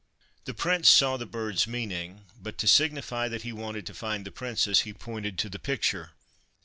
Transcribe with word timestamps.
The 0.45 0.55
Prince 0.55 0.89
saw 0.89 1.15
the 1.15 1.27
bird's 1.27 1.67
meaning, 1.67 2.25
but, 2.41 2.57
to 2.57 2.67
signify 2.67 3.27
that 3.27 3.43
he 3.43 3.53
wanted 3.53 3.85
to 3.85 3.93
find 3.93 4.25
the 4.25 4.31
Princess, 4.31 4.79
he 4.79 4.93
pointed 4.93 5.37
to 5.37 5.47
the 5.47 5.59
picture. 5.59 6.09